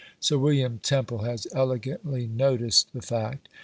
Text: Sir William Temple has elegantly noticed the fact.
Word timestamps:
Sir 0.19 0.39
William 0.39 0.79
Temple 0.79 1.19
has 1.25 1.45
elegantly 1.53 2.25
noticed 2.25 2.91
the 2.91 3.03
fact. 3.03 3.47